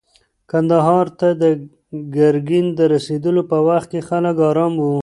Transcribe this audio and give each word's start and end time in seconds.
کندهار 0.51 1.07
ته 1.19 1.27
د 1.41 1.43
ګرګین 2.15 2.65
د 2.79 2.81
رسېدلو 2.93 3.41
په 3.51 3.57
وخت 3.67 3.87
کې 3.91 4.01
خلک 4.09 4.35
ارام 4.49 4.73
وو. 4.83 4.95